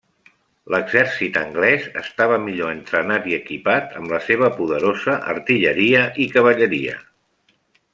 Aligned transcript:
L'exèrcit 0.75 1.37
anglès 1.41 1.85
estava 2.01 2.39
millor 2.47 2.73
entrenat 2.77 3.29
i 3.33 3.37
equipat 3.39 3.95
amb 4.01 4.17
la 4.17 4.23
seva 4.31 4.53
poderosa 4.59 5.21
artilleria 5.39 6.05
i 6.27 6.31
cavalleria. 6.37 7.01